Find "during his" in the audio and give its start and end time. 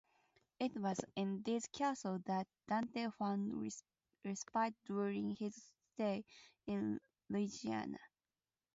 4.83-5.55